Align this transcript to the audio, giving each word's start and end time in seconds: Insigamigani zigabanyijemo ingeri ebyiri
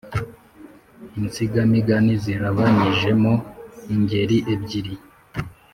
Insigamigani 1.19 2.13
zigabanyijemo 2.23 3.33
ingeri 3.93 4.37
ebyiri 4.53 4.93